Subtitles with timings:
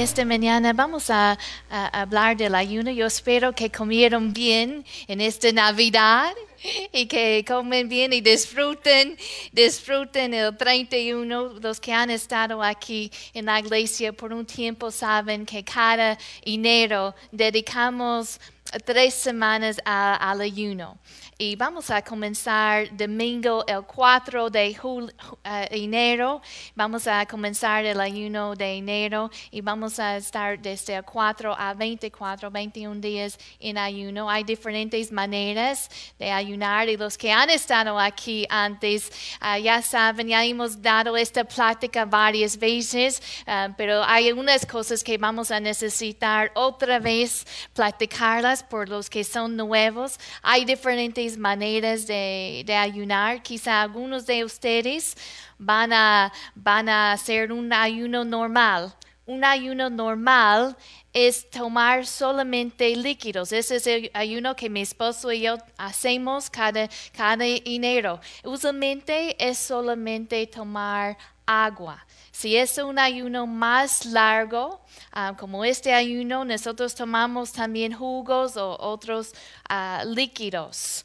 [0.00, 2.90] esta mañana vamos a, a hablar del ayuno.
[2.90, 6.32] Yo espero que comieron bien en esta Navidad
[6.92, 9.16] y que comen bien y disfruten,
[9.52, 11.60] disfruten el 31.
[11.60, 17.14] Los que han estado aquí en la iglesia por un tiempo saben que cada enero
[17.30, 18.40] dedicamos
[18.78, 20.98] tres semanas al ayuno.
[21.38, 26.42] Y vamos a comenzar domingo el 4 de eh, enero.
[26.74, 31.72] Vamos a comenzar el ayuno de enero y vamos a estar desde el 4 a
[31.72, 34.28] 24, 21 días en ayuno.
[34.28, 40.28] Hay diferentes maneras de ayunar y los que han estado aquí antes ah, ya saben,
[40.28, 45.58] ya hemos dado esta plática varias veces, ah, pero hay unas cosas que vamos a
[45.58, 50.18] necesitar otra vez platicarlas por los que son nuevos.
[50.42, 53.42] Hay diferentes maneras de, ayunar.
[53.42, 55.16] Quizá algunos de ustedes
[55.58, 58.94] van a, van a hacer un ayuno normal.
[59.26, 60.76] Un ayuno normal
[61.12, 63.52] es tomar solamente líquidos.
[63.52, 68.20] Ese es el ayuno que mi esposo y yo hacemos cada, cada enero.
[68.44, 71.16] Usualmente es solamente tomar
[71.46, 72.04] agua.
[72.40, 74.80] Si es un ayuno más largo,
[75.12, 79.34] ah, como este ayuno, nosotros tomamos también jugos o otros
[79.68, 81.04] ah, líquidos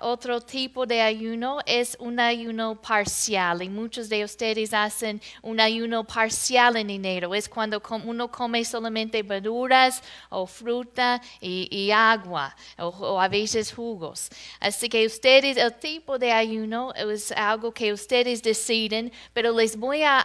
[0.00, 6.04] otro tipo de ayuno es un ayuno parcial y muchos de ustedes hacen un ayuno
[6.04, 7.34] parcial en enero.
[7.34, 14.30] Es cuando uno come solamente verduras o fruta y, agua o, a veces jugos.
[14.58, 20.02] Así que ustedes, el tipo de ayuno es algo que ustedes deciden, pero les voy
[20.02, 20.20] a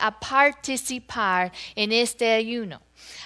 [0.00, 2.80] a participar en este ayuno.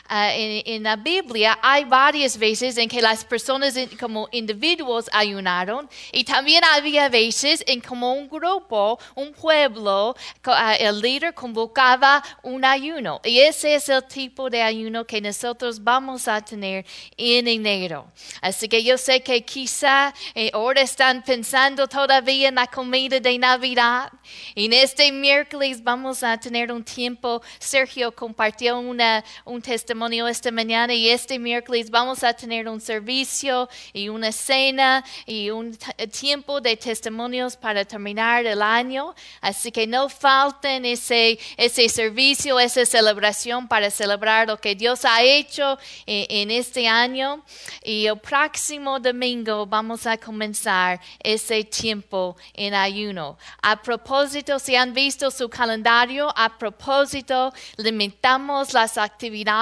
[0.07, 6.25] Ah, en, la Biblia hay varias veces en que las personas como individuos ayunaron y
[6.25, 10.15] también había veces en como un grupo, un pueblo,
[10.45, 13.21] ah, el líder convocaba un ayuno.
[13.25, 16.85] Y ese es el tipo de ayuno que nosotros vamos a tener
[17.17, 18.07] en enero.
[18.43, 23.39] Así que yo sé que quizá eh, ahora están pensando todavía en la comida de
[23.39, 24.13] Navidad.
[24.55, 27.41] En este miércoles vamos a tener un tiempo.
[27.59, 33.69] Sergio compartió una, un testimonio esta mañana y este miércoles vamos a tener un servicio
[33.95, 35.77] y una cena y un
[36.13, 39.15] tiempo de testimonios para terminar el año.
[39.41, 45.23] Así que no falten ese, ese servicio, esa celebración para celebrar lo que Dios ha
[45.23, 47.43] hecho en, en este año.
[47.83, 53.39] Y el próximo domingo vamos a comenzar ese tiempo en ayuno.
[53.63, 59.54] A propósito, si han visto su calendario, a propósito, limitamos las actividades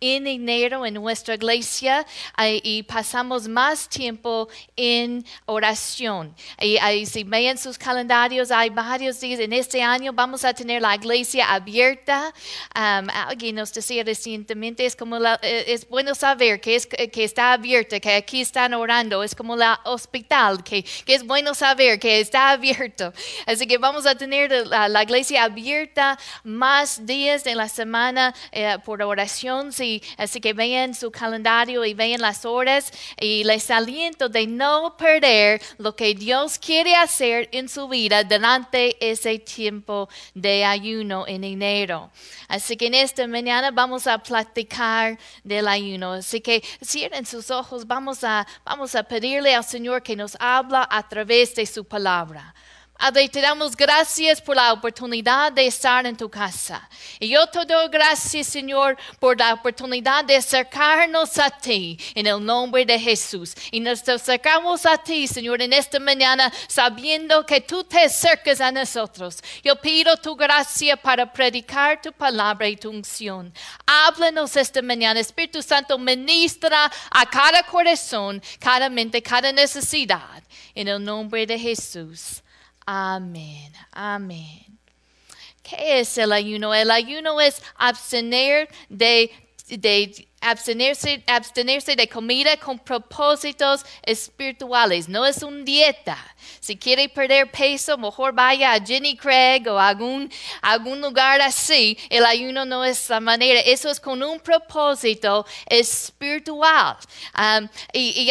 [0.00, 2.06] en enero en nuestra iglesia
[2.62, 6.34] y pasamos más tiempo en oración.
[6.60, 10.94] Y, si ven sus calendarios, hay varios días en este año vamos a tener la
[10.94, 12.32] iglesia abierta.
[12.74, 17.52] Um, alguien nos decía recientemente, es como eh, es bueno saber que, es, que está
[17.52, 22.20] abierta, que aquí están orando, es como la hospital, que, que es bueno saber que
[22.20, 23.12] está abierto.
[23.46, 29.02] Así que vamos a tener la, iglesia abierta más días de la semana eh, por
[29.02, 34.96] oración así que vean su calendario y vean las horas y les aliento de no
[34.96, 41.44] perder lo que Dios quiere hacer en su vida durante ese tiempo de ayuno en
[41.44, 42.10] enero.
[42.48, 46.12] Así que en esta mañana vamos a platicar del ayuno.
[46.12, 50.86] Así que cierren sus ojos, vamos a, vamos a pedirle al Señor que nos habla
[50.90, 52.54] a través de su palabra.
[53.30, 56.88] Te damos gracias por la oportunidad de estar en tu casa.
[57.20, 62.44] Y yo te doy gracias, Señor, por la oportunidad de acercarnos a ti en el
[62.44, 63.54] nombre de Jesús.
[63.70, 68.72] Y nos acercamos a ti, Señor, en esta mañana, sabiendo que tú te acercas a
[68.72, 69.38] nosotros.
[69.62, 73.52] Yo pido tu gracia para predicar tu palabra y tu unción.
[73.86, 75.20] Háblanos esta mañana.
[75.20, 80.42] Espíritu Santo, ministra a cada corazón, cada mente, cada necesidad.
[80.74, 82.42] En el nombre de Jesús.
[82.86, 84.78] Amén, amén.
[85.62, 86.72] ¿Qué es el ayuno?
[86.72, 89.30] El ayuno es abstener de,
[89.68, 95.08] de abstenerse, abstenerse de comida con propósitos espirituales.
[95.08, 96.18] No es una dieta.
[96.60, 100.30] Si quiere perder peso, mejor vaya a Jenny Craig o a algún,
[100.62, 101.98] algún lugar así.
[102.10, 103.60] El ayuno no es la manera.
[103.60, 106.96] Eso es con un propósito espiritual.
[107.36, 108.30] Um, y,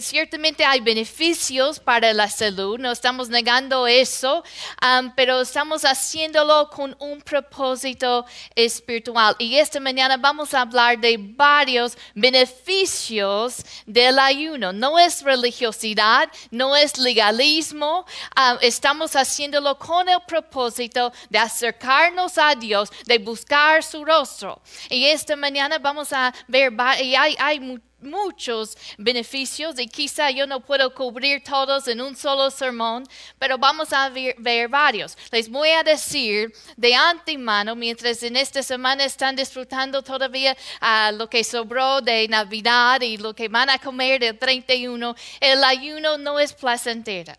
[0.00, 2.78] ciertamente hay beneficios para la salud.
[2.78, 4.44] No estamos negando eso.
[4.82, 9.34] Um, pero estamos haciéndolo con un propósito espiritual.
[9.38, 14.72] Y esta mañana vamos a hablar de varios beneficios del ayuno.
[14.72, 18.04] No es religiosidad, no es legalismo.
[18.34, 24.60] Ah, estamos haciéndolo con el propósito de acercarnos a Dios, de buscar su rostro.
[24.88, 26.72] Y esta mañana vamos a ver,
[27.02, 32.50] y hay, hay muchos beneficios y quizá yo no puedo cubrir todos en un solo
[32.50, 33.04] sermón,
[33.38, 35.16] pero vamos a ver, varios.
[35.30, 41.28] Les voy a decir de antemano, mientras en esta semana están disfrutando todavía uh, lo
[41.28, 46.38] que sobró de Navidad y lo que van a comer del 31, el ayuno no
[46.38, 47.34] es placentero.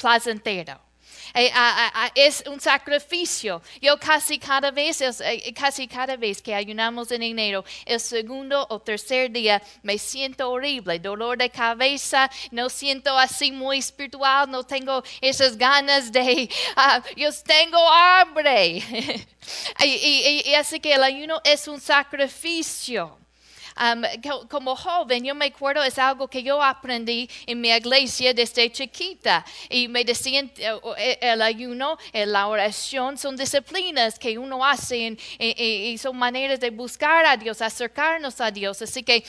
[0.00, 0.91] placentero.
[1.34, 1.50] Eh,
[2.14, 3.62] es un sacrificio.
[3.80, 8.80] Yo casi cada vez, eh, casi cada vez que ayunamos en enero, el segundo o
[8.80, 15.02] tercer día me siento horrible, dolor de cabeza, no siento así muy espiritual, no tengo
[15.20, 18.82] esas ganas de, ah, yo tengo hambre.
[19.84, 23.21] y así que el ayuno es un sacrificio
[24.48, 29.44] como joven, yo me acuerdo, es algo que yo aprendí en mi iglesia desde chiquita.
[29.68, 35.16] Y me decían, eh, eh, el ayuno, eh, la oración, son disciplinas que uno hace
[35.38, 38.82] y son maneras de buscar a Dios, acercarnos a Dios.
[38.82, 39.24] Así que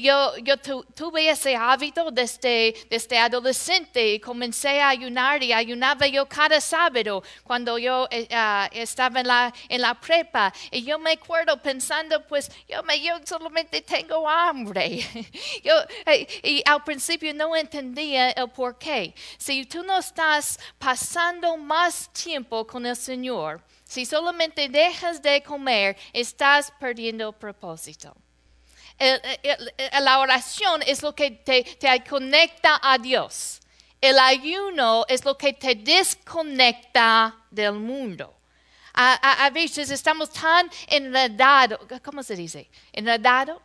[0.00, 6.26] yo, yo tuve ese hábito desde, desde adolescente y comencé a ayunar y ayunaba yo
[6.26, 10.52] cada sábado cuando yo ah, estaba en la, en la prepa.
[10.70, 15.00] Y yo me acuerdo pensando, pues yo, me, yo solamente tengo hambre.
[15.64, 15.74] Yo,
[16.42, 19.14] y al principio no entendía el por qué.
[19.38, 25.96] Si tú no estás pasando más tiempo con el Señor, si solamente dejas de comer,
[26.12, 28.16] estás perdiendo el propósito.
[30.00, 33.60] la oración es lo que te, te conecta a Dios.
[34.00, 38.33] El ayuno es lo que te desconecta del mundo.
[38.96, 42.70] A, veces estamos tan enredados, ¿cómo se dice?
[42.92, 43.60] Enredados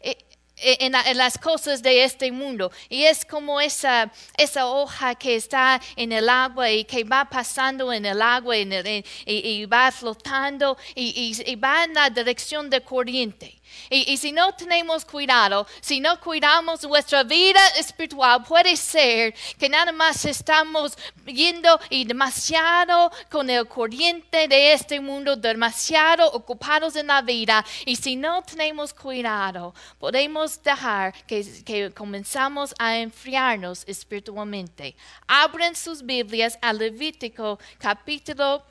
[0.00, 0.16] eh,
[0.60, 2.70] eh, en, las cosas de este mundo.
[2.88, 7.92] Y es como esa, esa hoja que está en el agua y que va pasando
[7.92, 13.57] en el agua y, va flotando y, va en la dirección de corriente.
[13.90, 19.92] Y, si no tenemos cuidado, si no cuidamos nuestra vida espiritual, puede ser que nada
[19.92, 20.96] más estamos
[21.26, 27.64] yendo y demasiado con el corriente de este mundo, demasiado ocupados en la vida.
[27.84, 34.96] Y si no tenemos cuidado, podemos dejar que, comenzamos a enfriarnos espiritualmente.
[35.26, 38.62] Abren sus Biblias a Levítico capítulo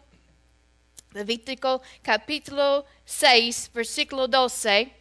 [1.13, 4.96] Levítico capítulo 6, versículo 12.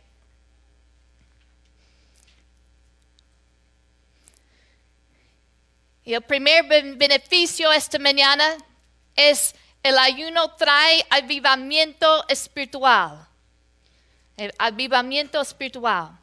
[6.07, 6.65] Y el primer
[6.97, 8.57] beneficio esta mañana
[9.17, 13.27] es el ayuno trae avivamiento espiritual.
[14.37, 16.17] El avivamiento espiritual.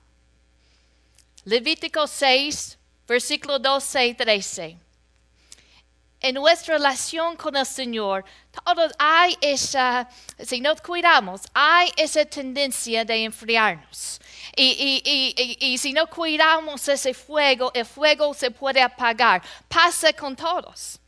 [1.44, 4.78] Levítico 6, versículo 12 y 13
[6.24, 8.24] en nuestra relación con el Señor,
[8.64, 10.10] todos hay esa,
[10.40, 14.22] si nos cuidamos, hay esa tendencia de enfriarnos.
[14.56, 19.42] Y, si no cuidamos ese fuego, el fuego se puede apagar.
[19.68, 21.00] Pasa con todos.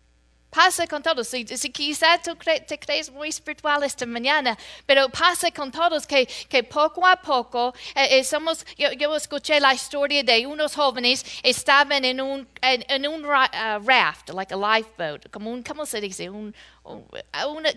[0.55, 1.27] Pasa con todos.
[1.27, 2.33] Si, quizás tú
[2.65, 8.19] te crees muy espiritual esta mañana, pero pasa con todos que, poco a poco eh,
[8.19, 13.79] eh, somos, yo, escuché la historia de unos jóvenes estaban en un, en, un uh,
[13.85, 16.29] raft, like a lifeboat, como un, ¿cómo se dice?
[16.29, 16.55] Un,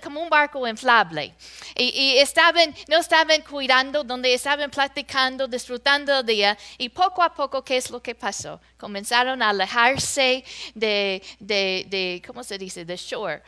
[0.03, 1.35] como un barco inflable.
[1.75, 6.59] Y, estaban, no estaban cuidando, donde estaban platicando, disfrutando el día.
[6.77, 8.61] Y poco a poco, ¿qué es lo que pasó?
[8.77, 10.45] Comenzaron a alejarse
[10.75, 12.68] de, de, de ¿cómo se dice?
[12.75, 13.43] De shore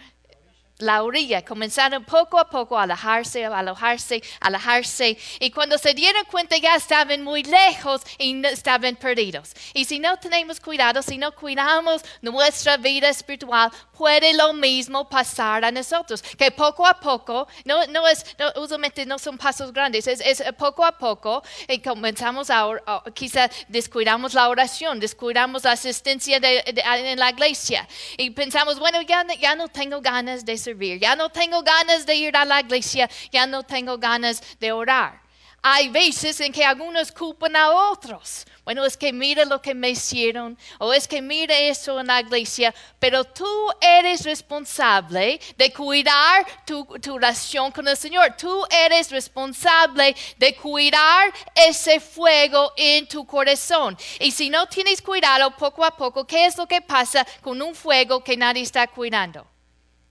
[0.80, 5.16] la orilla, comenzaron poco a poco a alejarse, a alejarse, a alejarse.
[5.38, 9.54] Y cuando se dieron cuenta ya estaban muy lejos y estaban perdidos.
[9.74, 15.64] Y si no tenemos cuidado, si no cuidamos nuestra vida espiritual, puede lo mismo pasar
[15.64, 16.22] a nosotros.
[16.22, 18.24] Que poco a poco, no, no es,
[18.56, 22.66] usualmente no son pasos grandes, es, poco a poco y comenzamos a,
[23.14, 27.86] quizá descuidamos la oración, descuidamos la asistencia en la iglesia.
[28.16, 30.56] Y pensamos, bueno, ya, ya no tengo ganas de
[30.98, 35.20] ya no tengo ganas de ir a la iglesia, ya no tengo ganas de orar.
[35.62, 38.46] Hay veces en que algunos culpan a otros.
[38.64, 42.20] Bueno, es que mira lo que me hicieron, o es que mira eso en la
[42.20, 43.46] iglesia, pero tú
[43.80, 48.36] eres responsable de cuidar tu, tu relación con el Señor.
[48.38, 53.98] Tú eres responsable de cuidar ese fuego en tu corazón.
[54.18, 57.74] Y si no tienes cuidado poco a poco, ¿qué es lo que pasa con un
[57.74, 59.49] fuego que nadie está cuidando?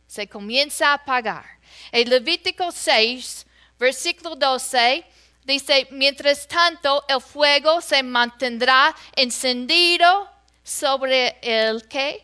[0.09, 1.45] Se comienza a apagar.
[1.91, 3.45] En Levítico 6,
[3.77, 5.05] versículo 12,
[5.45, 10.29] Dice, mientras tanto, el fuego se mantendrá encendido
[10.63, 12.23] sobre el que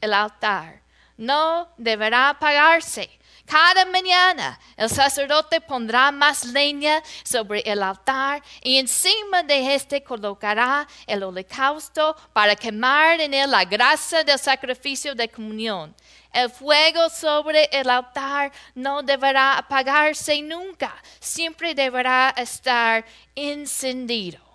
[0.00, 0.82] el altar.
[1.16, 3.08] No deberá apagarse.
[3.46, 10.88] Cada mañana el sacerdote pondrá más leña sobre el altar y encima de este colocará
[11.06, 15.94] el holocausto para quemar en él la grasa del sacrificio de comunión.
[16.32, 24.51] El fuego sobre el altar no deberá apagarse nunca, siempre deberá estar encendido.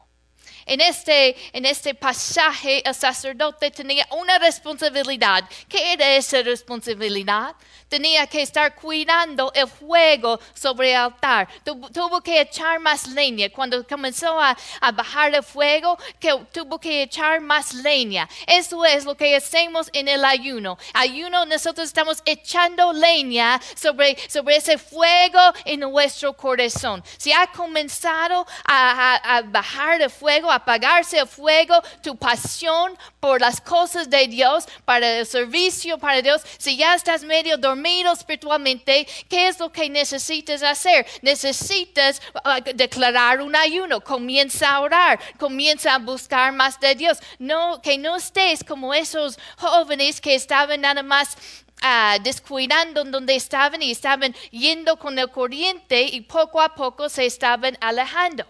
[0.67, 5.49] En este, en este pasaje el sacerdote tenía una responsabilidad.
[5.69, 7.55] ¿Qué era esa responsabilidad?
[7.87, 11.47] tenía que estar cuidando el fuego sobre el altar.
[11.63, 13.49] tuvo que echar más leña.
[13.49, 14.55] Cuando comenzó a,
[14.93, 18.27] bajar el fuego, que tuvo que echar más leña.
[18.45, 20.77] Eso es lo que hacemos en el ayuno.
[20.93, 27.03] Ayuno, nosotros estamos echando leña sobre, sobre ese fuego en nuestro corazón.
[27.17, 33.41] Si ha comenzado a, a bajar el fuego, a apagarse el fuego, tu pasión por
[33.41, 39.07] las cosas de Dios, para el servicio para Dios, si ya estás medio dormido, espiritualmente,
[39.29, 41.05] ¿qué es lo que necesitas hacer?
[41.21, 47.19] Necesitas uh, declarar un ayuno, comienza a orar, comienza a buscar más de Dios.
[47.39, 51.37] No, que no estés como esos jóvenes que estaban nada más
[51.83, 57.25] uh, descuidando donde estaban y estaban yendo con el corriente y poco a poco se
[57.25, 58.45] estaban alejando.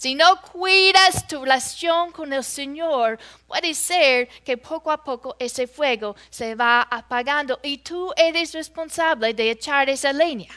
[0.00, 5.66] Si no cuidas tu relación con el Señor, puede ser que poco a poco ese
[5.66, 10.48] fuego se va apagando y tú eres responsable de echar esa leña.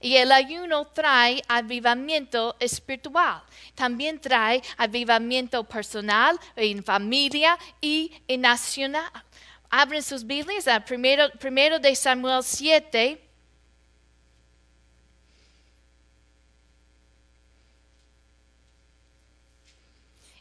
[0.00, 3.42] Y el ayuno trae avivamiento espiritual.
[3.74, 9.12] También trae avivamiento personal, en familia y en nacional.
[9.68, 13.23] Abren sus Biblias primero, primero de Samuel 7,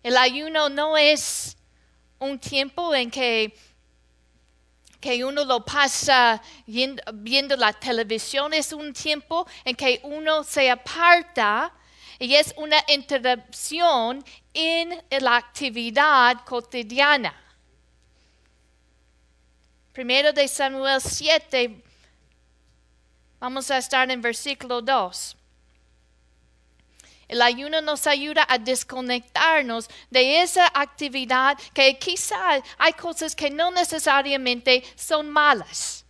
[0.03, 1.55] El ayuno no es
[2.19, 3.55] un tiempo en que,
[4.99, 11.73] que uno lo pasa viendo, la televisión, es un tiempo en que uno se aparta
[12.19, 17.33] y es una interrupción en la actividad cotidiana.
[19.93, 21.81] Primero de Samuel 7,
[23.39, 25.37] vamos a estar en versículo 2.
[27.27, 33.71] El ayuno nos ayuda a desconectarnos de esa actividad que quizá hay cosas que no
[33.71, 36.05] necesariamente son malas.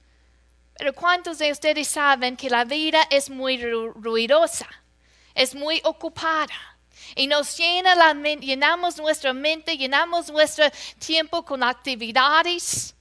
[0.78, 4.68] Pero ¿cuántos de ustedes saben que la vida es muy ruidosa?
[5.36, 6.74] Es muy ocupada.
[7.16, 10.66] Y nos llena la llenamos nuestra mente, llenamos nuestro
[11.00, 12.96] tiempo con actividades,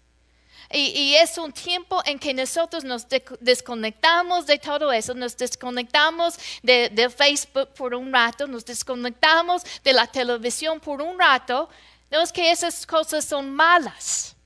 [0.72, 3.06] y, es un tiempo en que nosotros nos
[3.40, 10.06] desconectamos de todo eso, nos desconectamos de, Facebook por un rato, nos desconectamos de la
[10.06, 11.68] televisión por un rato.
[12.10, 14.36] No es que esas cosas son malas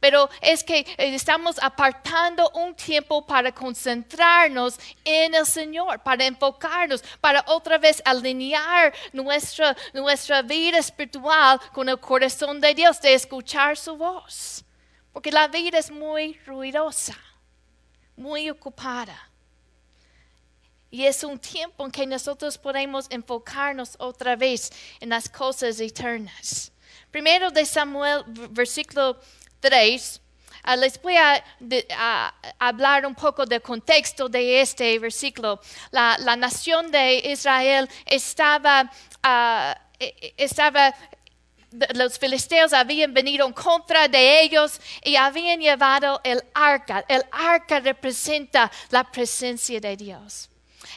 [0.00, 7.02] pero es que eh, estamos apartando un tiempo para concentrarnos en el Señor, para enfocarnos,
[7.20, 13.76] para otra vez alinear nuestra, nuestra vida espiritual con el corazón de Dios, de escuchar
[13.76, 14.64] su voz.
[15.12, 17.16] Porque la vida es muy ruidosa,
[18.16, 19.28] muy ocupada.
[20.90, 26.72] Y es un tiempo en que nosotros podemos enfocarnos otra vez en las cosas eternas.
[27.10, 29.18] Primero de Samuel, versículo
[29.60, 30.20] 3.
[30.62, 31.42] Ah, les voy a,
[32.58, 35.60] hablar un poco del contexto de este versículo.
[35.90, 38.90] La, nación de Israel estaba,
[39.24, 40.04] uh,
[40.36, 40.94] estaba
[41.94, 47.04] los filisteos habían venido en contra de ellos y habían llevado el arca.
[47.08, 50.50] El arca representa la presencia de Dios.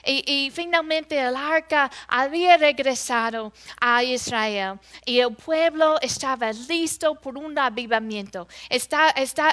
[0.05, 7.57] Y, finalmente el arca había regresado a Israel y el pueblo estaba listo por un
[7.57, 8.47] avivamiento.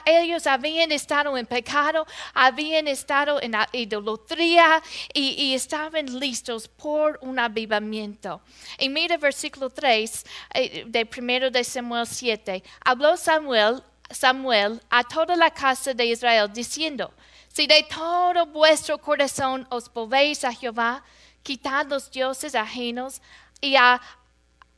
[0.07, 7.39] ellos habían estado en pecado, habían estado en la idolatría y, estaban listos por un
[7.39, 8.41] avivamiento.
[8.79, 12.63] Y mira versículo 3 eh, de primero de Samuel 7.
[12.85, 17.13] Habló Samuel, Samuel a toda la casa de Israel diciendo,
[17.59, 21.03] si de todo vuestro corazón os volvéis a Jehová,
[21.43, 23.21] quitad los dioses ajenos
[23.61, 24.01] y a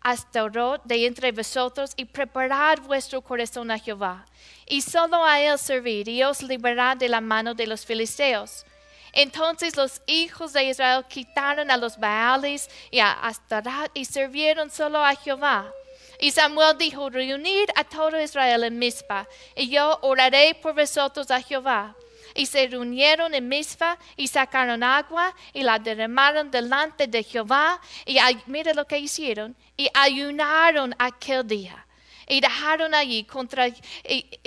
[0.01, 4.25] Astaroth de entre vosotros y preparad vuestro corazón a Jehová.
[4.67, 8.65] Y solo a él servir y os liberad de la mano de los filisteos.
[9.13, 15.05] Entonces los hijos de Israel quitaron a los Baales y a Astaroth y sirvieron solo
[15.05, 15.71] a Jehová.
[16.19, 21.43] Y Samuel dijo, reunid a todo Israel en Mizpa, y yo oraré por vosotros a
[21.43, 21.95] Jehová.
[22.41, 27.79] Y se reunieron en Mispa y sacaron agua y la derramaron delante de Jehová.
[28.07, 29.55] Y mire lo que hicieron.
[29.77, 31.87] Y ayunaron aquel día.
[32.27, 32.41] Y,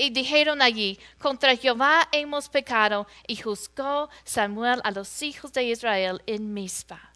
[0.09, 3.05] dijeron allí, contra Jehová hemos pecado.
[3.27, 7.12] Y juzgó Samuel a los hijos de Israel en Mispa.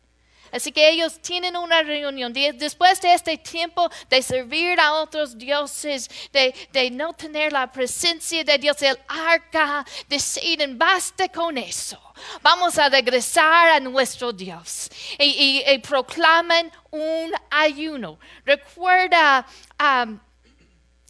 [0.51, 2.34] Así que ellos tienen una reunión.
[2.34, 8.58] Después de este tiempo de servir a otros dioses, de, no tener la presencia de
[8.58, 12.01] Dios, el arca, deciden, basta con eso.
[12.42, 14.89] Vamos a regresar a nuestro Dios.
[15.20, 18.20] Y, proclaman un ayuno.
[18.46, 19.46] Recuerda.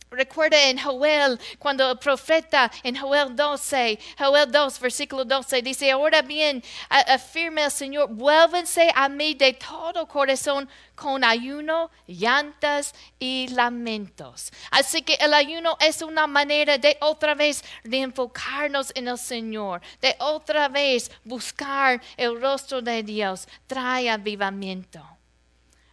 [0.09, 6.21] Recuerda en Joel, cuando el profeta en Joel 12, Joel 2, versículo 12, dice, ahora
[6.21, 14.49] bien, afirma el Señor, vuélvense a mí de todo corazón con ayuno, llantas y lamentos.
[14.71, 19.81] Así que el ayuno es una manera de otra vez de enfocarnos en el Señor,
[19.99, 25.05] de otra vez buscar el rostro de Dios, trae avivamiento.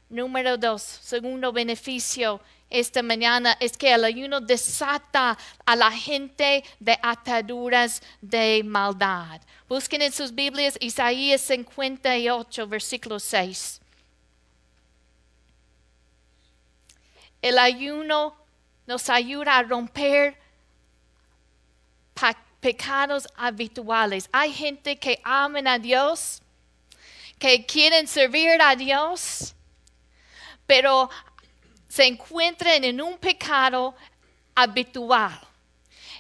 [0.09, 2.41] Número dos, segundo beneficio
[2.75, 9.41] esta mañana es que el ayuno desata a la gente de ataduras de maldad.
[9.69, 13.81] Busquen en sus Biblias Isaías 58, versículo 6.
[17.41, 18.35] El ayuno
[18.87, 20.37] nos ayuda a romper
[22.61, 24.29] pecados habituales.
[24.33, 26.41] Hay gente que aman a Dios,
[27.39, 29.55] que quieren servir a Dios,
[30.67, 31.11] pero
[31.95, 33.95] se encuentran en un pecado
[34.53, 35.39] habitual.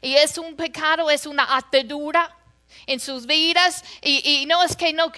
[0.00, 2.32] Y es un pecado, es una atadura
[2.86, 5.10] en sus vidas y, no, es que no,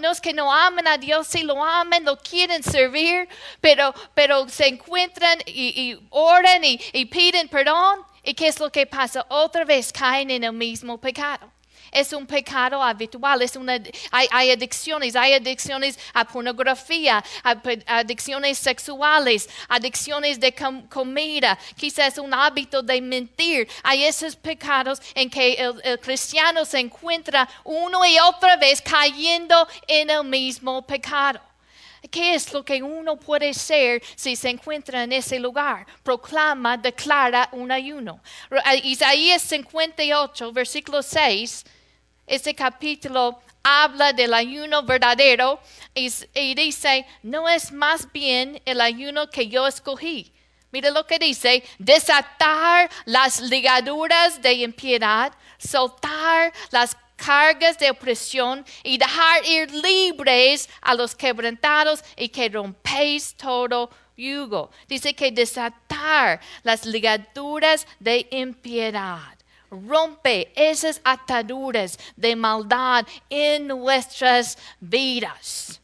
[0.00, 3.28] no, es que no amen a Dios, si lo aman, lo quieren servir,
[3.60, 7.98] pero, pero se encuentran y, y oran y, piden perdón.
[8.22, 9.26] ¿Y qué es lo que pasa?
[9.28, 11.50] Otra vez caen en el mismo pecado.
[11.90, 13.42] Es un pecado habitual,
[14.10, 17.24] hay, adicciones, hay adicciones a pornografía,
[17.86, 20.54] adicciones sexuales, adicciones de
[20.88, 23.68] comida, quizás un hábito de mentir.
[23.82, 30.10] Hay esos pecados en que el, cristiano se encuentra uno y otra vez cayendo en
[30.10, 31.40] el mismo pecado.
[32.10, 35.86] ¿Qué es lo que uno puede ser si se encuentra en ese lugar?
[36.02, 38.20] Proclama, declara un ayuno.
[38.84, 41.64] Isaías 58, versículo 6
[42.28, 45.60] este capítulo habla del ayuno verdadero
[45.94, 50.32] y, dice, no es más bien el ayuno que yo escogí.
[50.70, 58.98] Mira lo que dice, desatar las ligaduras de impiedad, soltar las cargas de opresión y
[58.98, 64.70] dejar ir libres a los quebrantados y que rompéis todo yugo.
[64.86, 69.37] Dice que desatar las ligaduras de impiedad
[69.70, 75.80] rompe esas ataduras de maldad en nuestras vidas.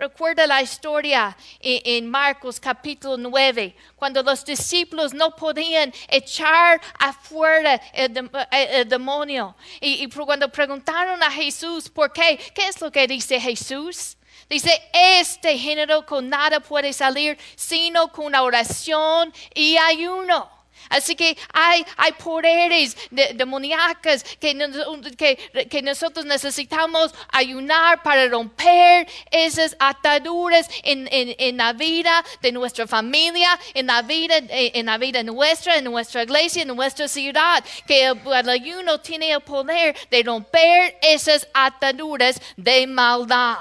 [0.00, 8.88] Recuerda la historia en, Marcos capítulo 9, cuando los discípulos no podían echar afuera el,
[8.88, 9.54] demonio.
[9.78, 14.16] Y, y, cuando preguntaron a Jesús por qué, ¿qué es lo que dice Jesús?
[14.48, 20.59] Dice, este género con nada puede salir sino con oración y ayuno.
[20.88, 22.96] Así que hay, hay poderes
[23.34, 25.36] demoníacos que,
[25.68, 33.58] que, nosotros necesitamos ayunar para romper esas ataduras en, en, la vida de nuestra familia,
[33.74, 37.64] en la vida, en la vida nuestra, en nuestra iglesia, en nuestra ciudad.
[37.86, 43.58] Que el, el ayuno tiene el poder de romper esas ataduras de maldad.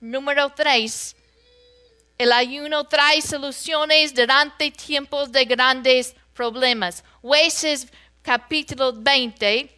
[0.00, 1.14] Número tres
[2.20, 7.02] el ayuno trae soluciones durante tiempos de grandes problemas.
[7.22, 7.86] Jueces
[8.20, 9.74] capítulo 20.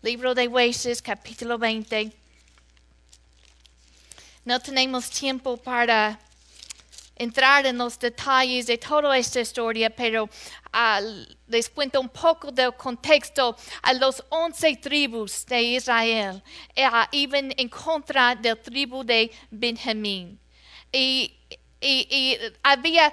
[0.00, 2.14] Libro de Jueces capítulo 20.
[4.46, 6.18] No tenemos tiempo para
[7.16, 10.28] entrar en los detalles de toda esta historia, pero
[10.72, 11.00] ah,
[11.48, 13.56] les cuento un poco del contexto.
[13.82, 16.42] A los once tribus de Israel
[16.74, 20.38] eh, iban en contra del tribu de Benjamín.
[20.92, 21.32] y
[22.62, 23.12] había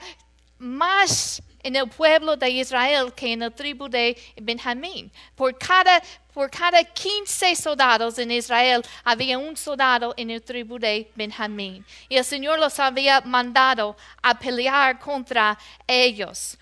[0.58, 5.12] más en el pueblo de Israel que en el tribu de Benjamín.
[5.36, 6.02] Por cada,
[6.34, 11.86] por cada 15 soldados en Israel había un soldado en el tribu de Benjamín.
[12.10, 16.58] Y el Señor los había mandado a pelear contra ellos.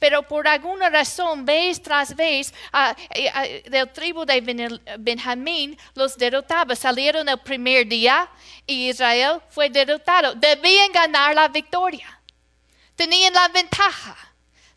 [0.00, 2.52] pero por alguna razón, vez tras vez,
[3.70, 6.74] del tribu de Benjamín los derrotaba.
[6.74, 8.28] Salieron el primer día
[8.66, 10.34] y Israel fue derrotado.
[10.34, 12.15] Debían ganar la victoria
[12.96, 14.16] tenían la ventaja,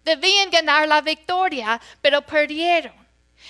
[0.04, 2.94] debían ganar la victoria, pero perdieron.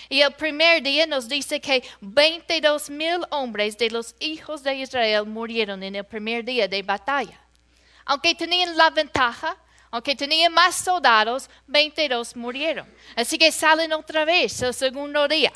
[0.07, 5.25] Y el primer día nos dice que 22 mil hombres de los hijos de Israel
[5.25, 7.39] murieron en el primer día de batalla.
[8.05, 9.57] Aunque tenían la ventaja,
[9.91, 12.87] aunque tenían más soldados, 22 murieron.
[13.15, 15.51] Así que salen otra vez el segundo día.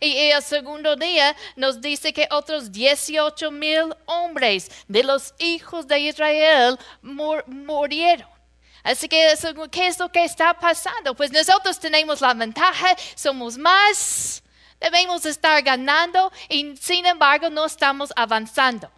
[0.00, 6.00] Y el segundo día nos dice que otros 18 mil hombres de los hijos de
[6.00, 8.37] Israel murieron.
[8.82, 9.34] Así que,
[9.70, 11.14] ¿qué es lo que está pasando?
[11.14, 14.42] Pues nosotros tenemos la ventaja, somos más,
[14.80, 18.90] debemos estar ganando y sin embargo no estamos avanzando.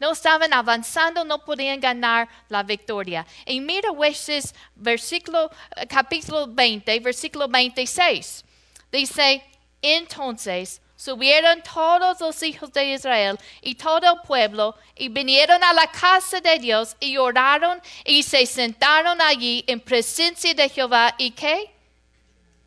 [0.00, 3.26] No estaban avanzando, no podían ganar la victoria.
[3.44, 5.50] Y mira jueces, versículo,
[5.88, 8.44] capítulo 20, versículo 26.
[8.92, 9.42] Dice,
[9.82, 15.86] entonces subieron todos los hijos de Israel y todo el pueblo y vinieron a la
[15.86, 21.70] casa de Dios y oraron y se sentaron allí en presencia de Jehová y qué?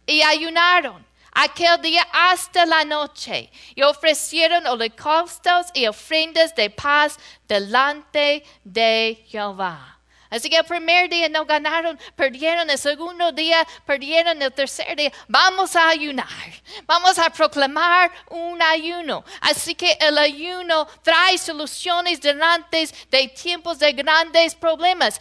[0.07, 8.45] Y ayunaron aquel día hasta la noche y ofrecieron holocaustos y ofrendas de paz delante
[8.63, 10.00] de Jehová.
[10.31, 15.11] Así que el primer día no ganaron, perdieron, el segundo día perdieron, el tercer día
[15.27, 16.25] vamos a ayunar,
[16.85, 19.25] vamos a proclamar un ayuno.
[19.41, 25.19] Así que el ayuno trae soluciones delante de tiempos de grandes problemas.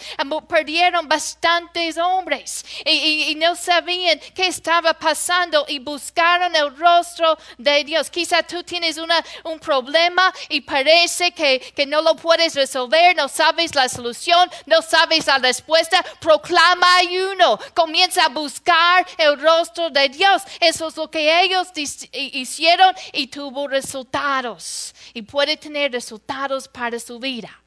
[0.49, 8.11] Perdieron bastantes hombres y, no sabían qué estaba pasando y buscaron el rostro de Dios.
[8.11, 13.27] Quizá tú tienes una, un problema y parece que, que no lo puedes resolver, no
[13.27, 19.91] sabes la solución, no sabes sabes la respuesta, proclama ayuno, comienza a buscar el rostro
[19.91, 20.43] de Dios.
[20.61, 21.69] Eso es lo que ellos
[22.13, 24.95] hicieron y tuvo resultados.
[25.15, 27.63] Y puede tener resultados para su vida.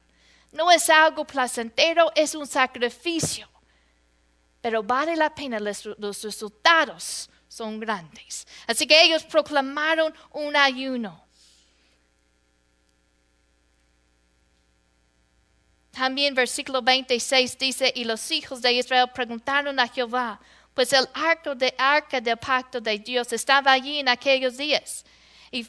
[0.52, 3.48] No es algo placentero, es un sacrificio.
[4.60, 8.46] Pero vale la pena, los resultados son grandes.
[8.66, 11.23] Así que ellos proclamaron un ayuno.
[15.94, 20.40] También versículo 26 dice, y los hijos de Israel preguntaron a Jehová,
[20.74, 25.04] pues el arco de arca del pacto de Dios estaba allí en aquellos días.
[25.52, 25.68] Y,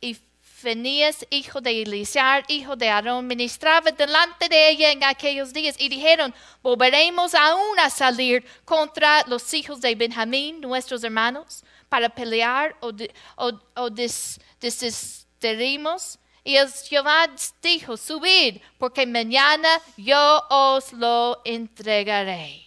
[0.00, 5.76] y Fenías, hijo de Elizar, hijo de Aarón, ministraba delante de ella en aquellos días
[5.78, 12.76] y dijeron, volveremos aún a salir contra los hijos de Benjamín, nuestros hermanos, para pelear
[12.80, 12.92] o,
[13.36, 17.28] o, o desistiremos y el Jehová
[17.62, 22.66] dijo, subid, porque mañana yo os lo entregaré.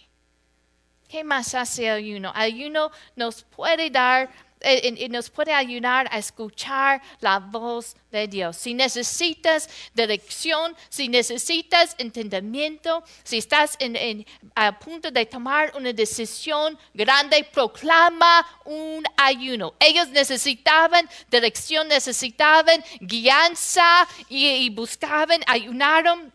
[1.08, 2.32] ¿Qué más hace el ayuno?
[2.34, 4.30] Ayuno nos puede dar
[4.64, 8.56] y nos puede ayudar a escuchar la voz de Dios.
[8.56, 14.24] Si necesitas dirección, si necesitas entendimiento, si estás en,
[14.54, 19.74] a punto de tomar una decisión grande, proclama un ayuno.
[19.80, 26.32] Ellos necesitaban dirección, necesitaban guianza y, y buscaban, ayunaron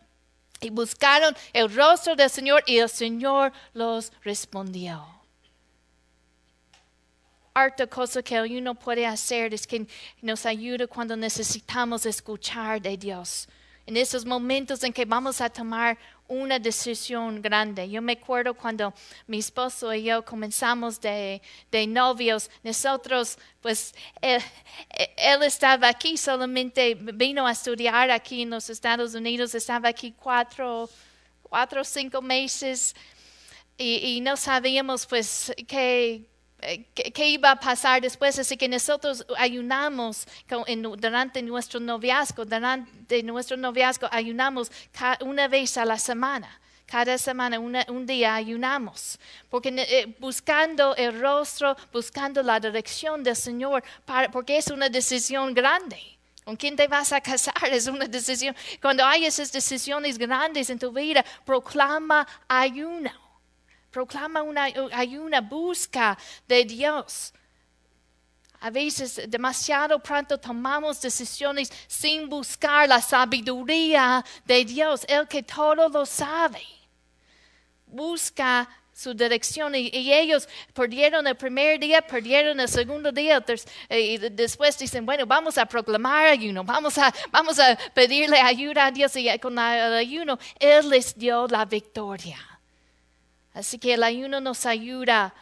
[0.62, 5.19] y buscaron el rostro del Señor y el Señor los respondió
[7.60, 9.86] harta cosa que uno puede hacer es que
[10.22, 13.48] nos ayuda cuando necesitamos escuchar de Dios.
[13.86, 15.98] En esos momentos en que vamos a tomar
[16.30, 17.90] una decisión grande.
[17.90, 18.94] Yo me acuerdo cuando
[19.26, 21.42] mi esposo y yo comenzamos de,
[21.72, 24.40] de novios, nosotros, pues, él,
[25.18, 30.88] él, estaba aquí, solamente vino a estudiar aquí en los Estados Unidos, estaba aquí cuatro,
[31.42, 32.96] cuatro cinco meses
[33.76, 36.30] y, y no sabíamos, pues, qué
[36.62, 38.38] eh, ¿Qué, iba a pasar después?
[38.38, 40.28] Así que nosotros ayunamos
[40.98, 44.72] durante nuestro noviazgo, durante nuestro noviazgo ayunamos
[45.22, 46.60] una vez a la semana.
[46.86, 53.84] Cada semana, un día ayunamos, porque eh, buscando el rostro, buscando la dirección del Señor,
[54.32, 56.00] porque es una decisión grande.
[56.44, 57.54] ¿Con quién te vas a casar?
[57.72, 58.56] Es una decisión.
[58.82, 63.29] Cuando hay esas decisiones grandes en tu vida, proclama ayuno
[63.92, 67.34] Proclama una, hay una busca de Dios.
[68.62, 75.88] A veces demasiado pronto tomamos decisiones sin buscar la sabiduría de Dios, el que todo
[75.88, 76.62] lo sabe.
[77.86, 83.42] Busca su dirección y, ellos perdieron el primer día, perdieron el segundo día
[83.90, 88.92] y después dicen, bueno, vamos a proclamar ayuno, vamos a, vamos a pedirle ayuda a
[88.92, 92.49] Dios y con el ayuno Él les dio la victoria.
[93.54, 95.34] Así que el ayuno nos ayuda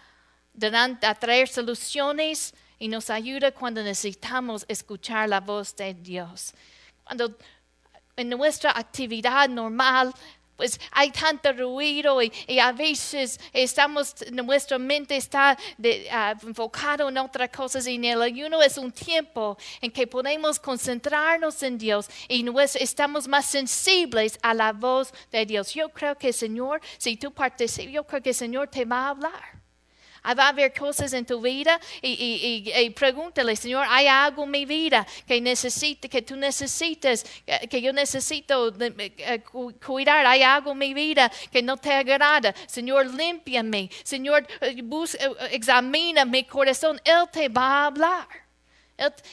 [1.02, 6.54] a traer soluciones y nos ayuda cuando necesitamos escuchar la voz de Dios.
[7.04, 7.38] Cuando
[8.16, 10.14] en nuestra actividad normal
[10.58, 17.18] pues hay tanto ruido y, a veces estamos, nuestra mente está de, uh, enfocado en
[17.20, 22.10] otras cosas y en el ayuno es un tiempo en que podemos concentrarnos en Dios
[22.28, 25.74] y estamos más sensibles a la voz de Dios.
[25.74, 29.67] Yo creo que Señor, si tú participas, yo creo que Señor te va a hablar.
[30.34, 35.06] Va a haber cosas en tu vida y, pregúntale, Señor, ¿hay algo en mi vida
[35.26, 37.26] que necesite, que tú necesites,
[37.70, 39.44] que yo necesito eh,
[39.86, 40.26] cuidar?
[40.26, 42.54] ¿Hay algo en mi vida que no te agrada?
[42.68, 43.90] Señor, límpiame.
[44.04, 47.00] Señor, eh, busca, eh, examina mi corazón.
[47.04, 48.28] Él te va a hablar.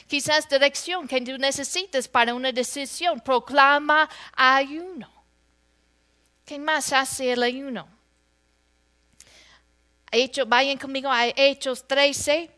[0.07, 3.19] quizás dirección que tú necesites para una decisión.
[3.19, 5.11] Proclama ayuno.
[6.45, 7.94] ¿Qué más hace el ayuno?
[10.17, 12.49] Hecho, vayan conmigo a Hechos 13.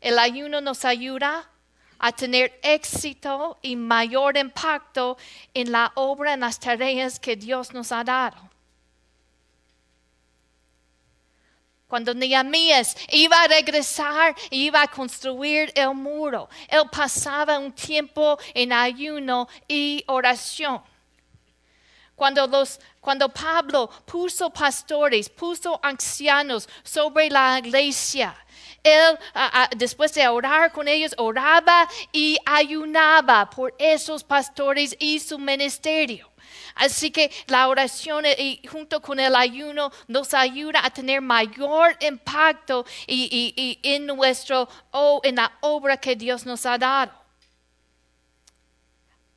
[0.00, 1.50] El ayuno nos ayuda
[1.98, 5.16] a tener éxito y mayor impacto
[5.52, 8.36] en la obra, en las tareas que Dios nos ha dado.
[11.88, 18.72] Cuando Nehemías iba a regresar, iba a construir el muro, él pasaba un tiempo en
[18.72, 20.80] ayuno y oración.
[22.16, 28.36] Cuando, los, cuando Pablo puso pastores, puso ancianos sobre la iglesia,
[28.84, 29.18] él,
[29.76, 36.30] después de orar con ellos, oraba y ayunaba por esos pastores y su ministerio.
[36.74, 42.84] Así que la oración y junto con el ayuno nos ayuda a tener mayor impacto
[43.06, 47.12] y, en nuestro o en la obra que Dios nos ha dado.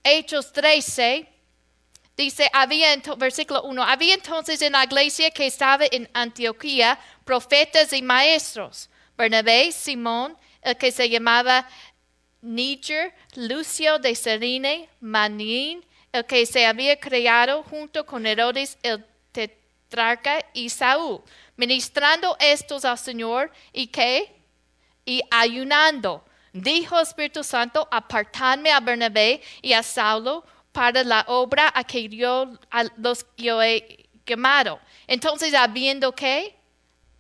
[0.04, 1.37] Hechos 13
[2.18, 8.02] Dice, había, versículo 1, había entonces en la iglesia que estaba en Antioquía profetas y
[8.02, 11.70] maestros, Bernabé, Simón, el que se llamaba
[12.42, 20.44] Níger, Lucio de Serine, Manín, el que se había criado junto con Herodes el tetrarca
[20.54, 21.22] y Saúl,
[21.56, 24.36] ministrando estos al Señor y que,
[25.06, 26.26] y ayunando.
[26.52, 30.44] Dijo Espíritu Santo, apartadme a Bernabé y a Saulo
[30.78, 32.52] para la obra a que yo
[32.98, 34.80] los yo he quemado.
[35.08, 36.56] Entonces, habiendo que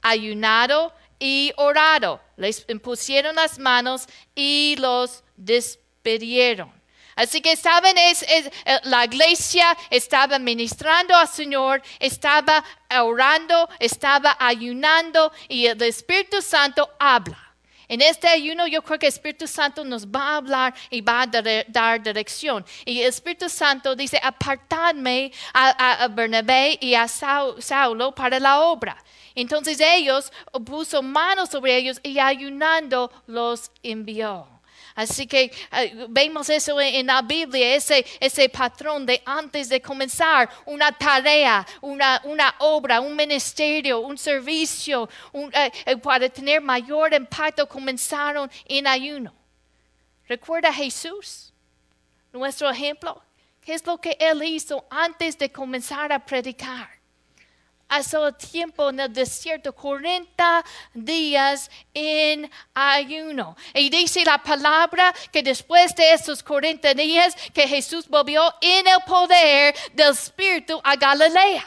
[0.03, 6.71] ayunado y orado, les impusieron las manos y los despidieron.
[7.15, 8.51] Así que saben, es, eh,
[8.83, 12.63] la iglesia estaba ministrando al Señor, estaba
[13.01, 17.46] orando, estaba ayunando y el Espíritu Santo habla.
[17.89, 21.21] En este ayuno yo creo que el Espíritu Santo nos va a hablar y va
[21.21, 21.27] a
[21.67, 22.65] dar, dirección.
[22.85, 28.97] Y el Espíritu Santo dice, apartadme a, a Bernabé y a Saulo para la obra.
[29.35, 30.31] Entonces ellos
[30.65, 34.56] puso manos sobre ellos y ayunando los envió.
[34.97, 40.49] Así que eh, vemos eso en, la Biblia, ese, ese patrón de antes de comenzar
[40.65, 45.07] una tarea, una, una obra, un ministerio, un servicio,
[45.53, 49.35] eh, eh, para tener mayor impacto, comenzaron en ayuno.
[50.27, 51.53] ¿Recuerda Jesús?
[52.33, 53.21] Nuestro ejemplo.
[53.61, 56.96] ¿Qué es lo que él hizo antes de comenzar a predicar?
[57.89, 63.55] Hace tiempo en el desierto, 40 días en ayuno.
[63.73, 68.99] Y dice la palabra que después de esos 40 días que Jesús volvió en el
[69.05, 71.65] poder del Espíritu a Galilea.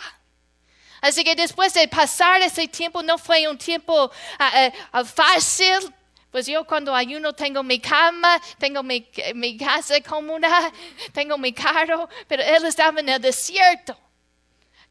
[1.00, 5.94] Así que después de pasar ese tiempo no fue un tiempo ah, eh, ah, fácil.
[6.30, 10.70] Pues yo cuando ayuno tengo mi cama, tengo mi, mi casa comuna,
[11.12, 13.96] tengo mi carro, pero él estaba en el desierto.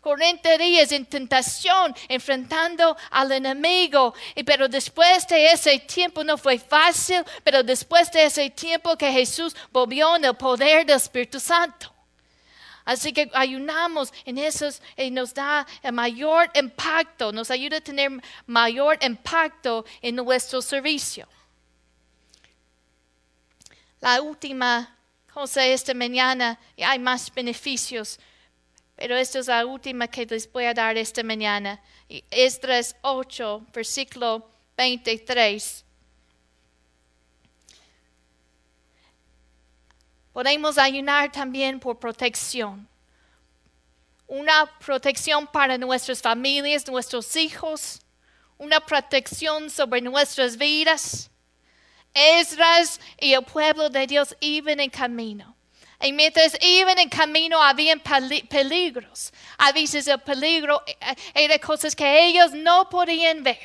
[0.02, 4.14] 40 días en tentación, enfrentando al enemigo.
[4.46, 9.56] Pero después de ese tiempo no fue fácil, pero después de ese tiempo que Jesús
[9.72, 11.94] volvió en el poder del Espíritu Santo.
[12.86, 18.10] Así que ayunamos en esos y nos da mayor impacto, nos ayuda a tener
[18.48, 21.28] mayor impacto en nuestro servicio.
[24.00, 24.98] La última
[25.32, 28.20] cosa esta mañana, y hay más beneficios
[29.00, 31.82] pero esta es la última que les voy a dar esta mañana.
[32.30, 35.86] Esdras 8, versículo 23.
[40.34, 42.90] Podemos ayunar también por protección.
[44.28, 48.02] Una protección para nuestras familias, nuestros hijos.
[48.58, 51.32] Una protección sobre nuestras vidas.
[52.14, 55.56] Esdras y el pueblo de Dios iban en camino.
[56.02, 59.34] Y mientras iban en camino habían peligros.
[59.58, 60.96] A veces el peligro eh,
[61.34, 63.60] era cosas que ellos no podían ver.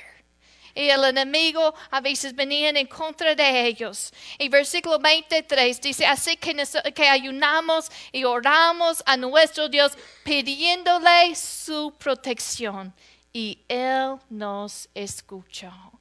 [0.75, 4.13] y el enemigo a veces venía en contra de ellos.
[4.39, 6.57] Y versículo 23 dice, así que,
[6.93, 9.93] que ayunamos y oramos a nuestro Dios
[10.25, 12.93] pidiéndole su protección.
[13.33, 15.94] Y Él nos escuchó.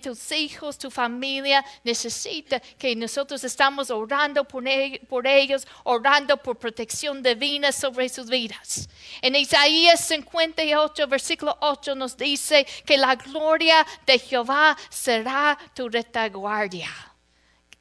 [0.00, 7.72] Tus hijos, tu familia necesita que nosotros estamos orando por, ellos, orando por protección divina
[7.72, 8.88] sobre sus vidas.
[9.20, 16.90] En Isaías 58, versículo 8 nos dice que la gloria de Jehová será tu retaguardia.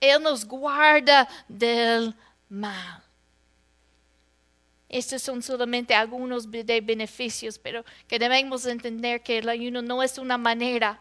[0.01, 2.15] Él nos guarda del
[2.49, 3.03] mal.
[4.89, 10.17] Estos son solamente algunos de beneficios, pero que debemos entender que el ayuno no es
[10.17, 10.99] una manera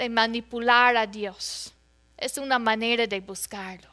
[0.00, 1.74] de manipular a Dios.
[2.16, 3.90] Es una manera de buscarlo.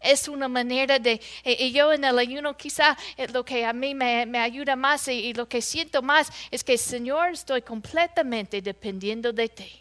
[0.00, 3.94] Es una manera de, y yo en el ayuno quizá eh, lo que a mí
[3.94, 9.32] me, ayuda más y, y, lo que siento más es que Señor estoy completamente dependiendo
[9.32, 9.80] de ti.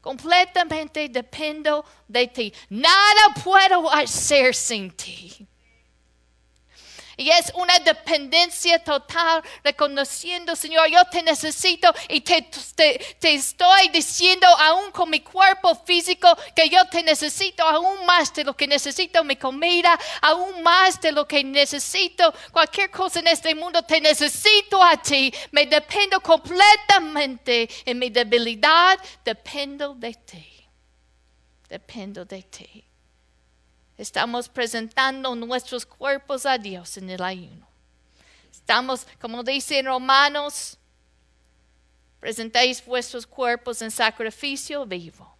[0.00, 2.52] Completamente dependo de ti.
[2.68, 5.46] Nada puedo hacer sin ti.
[7.20, 14.46] Y es una dependencia total, reconociendo, Señor, yo te necesito y te, te, estoy diciendo
[14.46, 19.22] aún con mi cuerpo físico que yo te necesito aún más de lo que necesito
[19.22, 24.82] mi comida, aún más de lo que necesito cualquier cosa en este mundo, te necesito
[24.82, 25.30] a ti.
[25.50, 30.66] Me dependo completamente en mi debilidad, dependo de ti.
[31.68, 32.89] Dependo de ti.
[34.00, 37.68] Estamos presentando nuestros cuerpos a Dios en el ayuno.
[38.50, 40.78] Estamos, como dice en Romanos,
[42.18, 45.36] presentéis vuestros cuerpos en sacrificio vivo.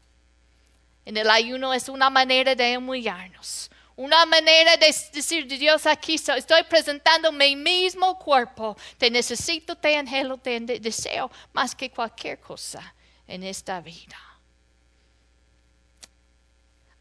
[1.07, 6.63] En el ayuno es una manera de humillarnos, una manera de decir, Dios, aquí estoy
[6.65, 8.77] presentando mi mismo cuerpo.
[8.99, 12.95] Te necesito, te angelo, te deseo más que cualquier cosa
[13.27, 14.30] en esta vida.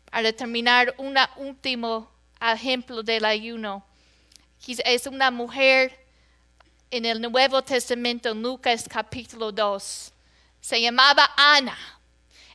[0.10, 2.10] Para terminar, un último
[2.41, 3.86] ejemplo del ayuno.
[4.67, 6.06] Es una mujer
[6.89, 10.13] en el Nuevo Testamento, Lucas capítulo 2.
[10.62, 11.78] Se llamaba Ana.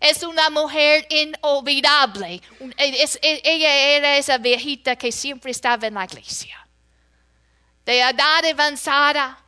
[0.00, 2.42] Es una mujer inolvidable.
[2.76, 6.66] ella era esa viejita que siempre estaba en la iglesia.
[7.86, 9.43] De edad avanzada,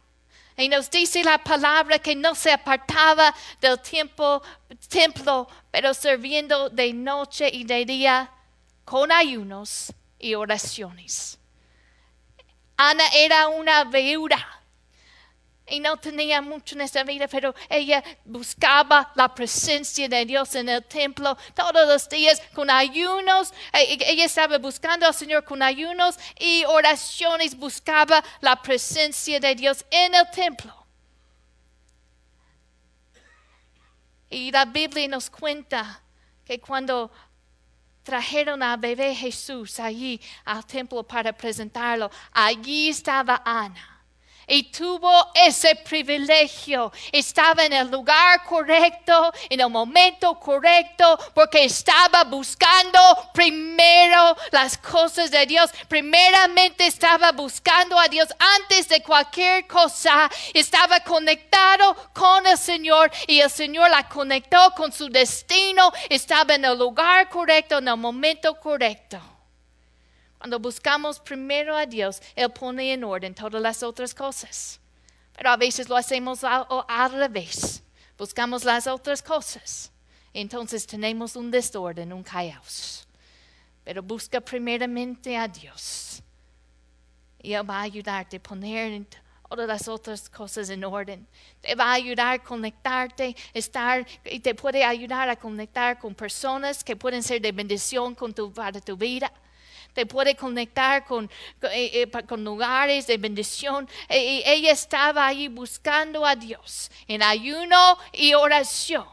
[0.57, 4.43] y nos dice la palabra que no se apartaba del tiempo,
[4.89, 8.31] templo, pero sirviendo de noche y de día
[8.85, 11.39] con ayunos y oraciones.
[12.77, 14.57] Ana era una viuda
[15.69, 20.69] y no tenía mucho en esta vida, pero ella buscaba la presencia de Dios en
[20.69, 23.53] el templo todos los días con ayunos.
[23.73, 29.85] Eh, ella estaba buscando al Señor con ayunos y oraciones, buscaba la presencia de Dios
[29.91, 30.73] en el templo.
[34.31, 36.01] Y la Biblia nos cuenta
[36.45, 37.11] que cuando
[38.05, 43.96] trajeron a bebé Jesús allí al templo para presentarlo, allí estaba Ana
[44.47, 46.93] y tuvo ese privilegio.
[47.11, 52.99] Estaba en el lugar correcto, en el momento correcto, porque estaba buscando
[53.33, 55.71] primero las cosas de Dios.
[55.89, 58.29] Primeramente estaba buscando a Dios
[58.61, 60.31] antes de cualquier cosa.
[60.55, 65.93] Estaba conectado con el Señor y el Señor la conectó con su destino.
[66.09, 69.36] Estaba en el lugar correcto, en el momento correcto.
[70.39, 74.81] Cuando buscamos primero a Dios, Él pone en orden todas las otras cosas.
[75.37, 77.83] Pero a veces lo hacemos al, revés.
[78.17, 79.91] Buscamos las otras cosas.
[80.33, 83.07] Entonces tenemos un desorden, un caos.
[83.85, 86.23] Pero busca primeramente a Dios.
[87.43, 89.07] Y Él va a ayudarte a poner
[89.49, 91.27] todas las otras cosas en orden.
[91.61, 96.83] Te va a ayudar a conectarte, estar, y te puede ayudar a conectar con personas
[96.83, 98.15] que pueden ser de bendición
[98.55, 99.33] para tu vida
[99.97, 101.25] te puede conectar con,
[101.73, 103.89] eh, eh, lugares de bendición.
[104.11, 109.07] E, ella estaba ahí buscando a Dios en ayuno y oración.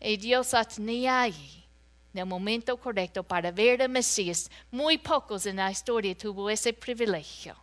[0.00, 1.66] Y Dios la tenía ahí
[2.14, 4.48] en el momento correcto para ver a Mesías.
[4.70, 7.56] Muy pocos en la historia tuvo ese privilegio.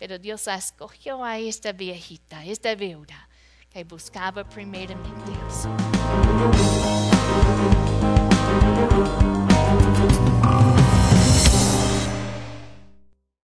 [0.00, 3.28] Pero Dios escogió a esta viejita, esta viuda,
[3.70, 5.68] que buscaba primeramente Dios.